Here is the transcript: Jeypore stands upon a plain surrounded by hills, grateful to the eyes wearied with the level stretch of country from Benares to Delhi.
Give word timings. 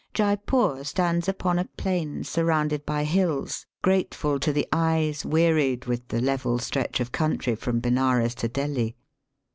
Jeypore 0.15 0.83
stands 0.83 1.29
upon 1.29 1.59
a 1.59 1.65
plain 1.77 2.23
surrounded 2.23 2.87
by 2.87 3.03
hills, 3.03 3.67
grateful 3.83 4.39
to 4.39 4.51
the 4.51 4.67
eyes 4.73 5.23
wearied 5.23 5.85
with 5.85 6.07
the 6.07 6.19
level 6.19 6.57
stretch 6.57 6.99
of 6.99 7.11
country 7.11 7.53
from 7.53 7.79
Benares 7.79 8.33
to 8.33 8.47
Delhi. 8.47 8.95